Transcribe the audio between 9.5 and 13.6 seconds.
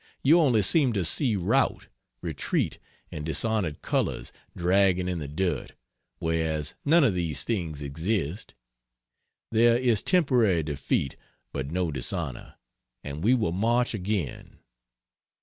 There is temporary defeat, but no dishonor and we will